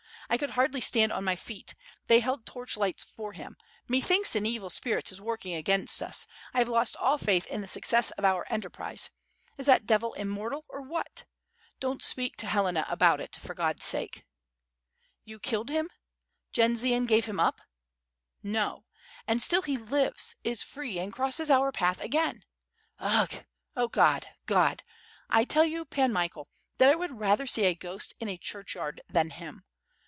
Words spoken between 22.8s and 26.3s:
Ugh! Oh God! God! I tell you. Pan